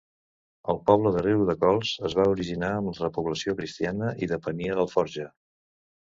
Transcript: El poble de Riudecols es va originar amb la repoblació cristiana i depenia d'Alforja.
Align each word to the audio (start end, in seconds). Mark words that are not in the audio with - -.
El 0.71 0.77
poble 0.85 1.09
de 1.15 1.19
Riudecols 1.25 1.91
es 2.09 2.15
va 2.19 2.25
originar 2.31 2.71
amb 2.77 2.89
la 2.91 2.95
repoblació 3.03 3.55
cristiana 3.59 4.09
i 4.25 4.31
depenia 4.33 4.79
d'Alforja. 4.81 5.27